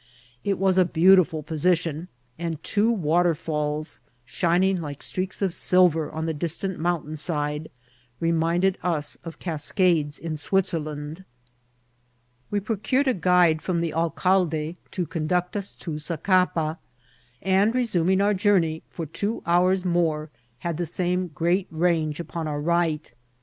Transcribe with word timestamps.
It 0.43 0.57
was 0.57 0.79
a 0.79 0.83
beautiful 0.83 1.43
position, 1.43 2.07
and 2.39 2.63
two 2.63 2.89
wa* 2.89 3.21
terfalls, 3.21 3.99
shining 4.25 4.81
like 4.81 5.03
streaks 5.03 5.43
of 5.43 5.53
silver 5.53 6.11
on 6.11 6.25
the 6.25 6.33
distant 6.33 6.79
mountain 6.79 7.17
side, 7.17 7.69
reminded 8.19 8.79
us 8.81 9.19
of 9.23 9.37
cascades 9.37 10.17
in 10.17 10.37
Switzerland. 10.37 11.23
We 12.49 12.59
jHTOcured 12.61 13.05
a 13.05 13.13
guide 13.13 13.61
from 13.61 13.79
the 13.79 13.93
alcalde 13.93 14.75
to 14.89 15.05
conduct 15.05 15.55
us 15.55 15.71
to 15.75 15.99
Zacapa; 15.99 16.79
and, 17.43 17.75
resuming 17.75 18.21
our 18.21 18.33
journey, 18.33 18.81
for 18.89 19.05
two 19.05 19.43
hours 19.45 19.85
more 19.85 20.31
had 20.61 20.77
the 20.77 20.87
same 20.87 21.27
great 21.27 21.67
range 21.69 22.19
upon 22.19 22.47
our 22.47 22.59
right. 22.59 23.13